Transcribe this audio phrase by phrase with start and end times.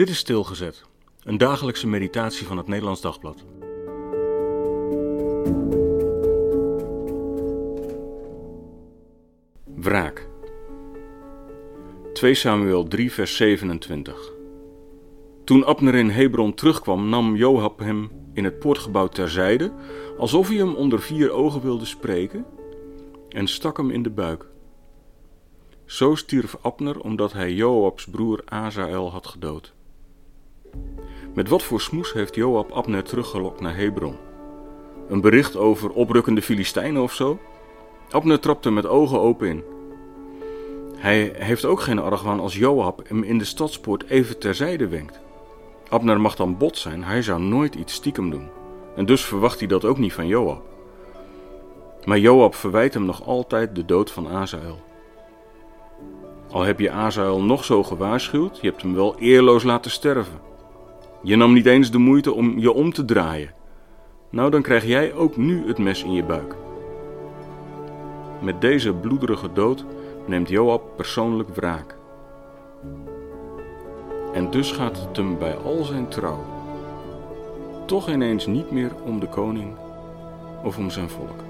[0.00, 0.84] Dit is Stilgezet,
[1.22, 3.44] een dagelijkse meditatie van het Nederlands Dagblad.
[9.74, 10.28] Wraak.
[12.12, 14.32] 2 Samuel 3 vers 27
[15.44, 19.72] Toen Abner in Hebron terugkwam, nam Joab hem in het poortgebouw terzijde,
[20.18, 22.46] alsof hij hem onder vier ogen wilde spreken,
[23.28, 24.46] en stak hem in de buik.
[25.84, 29.78] Zo stierf Abner omdat hij Joabs broer Azael had gedood.
[31.34, 34.16] Met wat voor smoes heeft Joab Abner teruggelokt naar Hebron?
[35.08, 37.38] Een bericht over oprukkende Filistijnen of zo?
[38.10, 39.62] Abner trapte met ogen open in.
[40.96, 45.20] Hij heeft ook geen argwaan als Joab hem in de stadspoort even terzijde wenkt.
[45.88, 48.48] Abner mag dan bot zijn, hij zou nooit iets stiekem doen.
[48.96, 50.62] En dus verwacht hij dat ook niet van Joab.
[52.04, 54.80] Maar Joab verwijt hem nog altijd de dood van Azael.
[56.50, 60.49] Al heb je Azael nog zo gewaarschuwd, je hebt hem wel eerloos laten sterven.
[61.22, 63.54] Je nam niet eens de moeite om je om te draaien.
[64.30, 66.54] Nou, dan krijg jij ook nu het mes in je buik.
[68.42, 69.84] Met deze bloederige dood
[70.26, 71.96] neemt Joab persoonlijk wraak.
[74.34, 76.58] En dus gaat het hem bij al zijn trouw
[77.90, 79.74] toch ineens niet meer om de koning
[80.64, 81.40] of om zijn volk.